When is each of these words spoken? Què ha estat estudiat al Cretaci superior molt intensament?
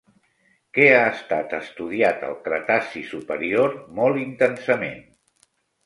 Què 0.77 0.87
ha 0.93 1.01
estat 1.09 1.53
estudiat 1.59 2.25
al 2.31 2.35
Cretaci 2.49 3.07
superior 3.13 3.79
molt 4.01 4.27
intensament? 4.27 5.03